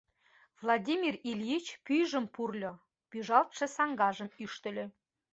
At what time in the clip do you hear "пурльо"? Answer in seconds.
2.35-2.73